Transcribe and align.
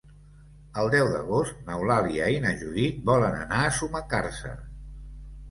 El 0.83 0.87
deu 0.95 1.09
d'agost 1.15 1.59
n'Eulàlia 1.67 2.31
i 2.37 2.41
na 2.47 2.55
Judit 2.63 2.99
volen 3.11 3.39
anar 3.43 3.61
a 3.67 3.77
Sumacàrcer. 3.83 4.57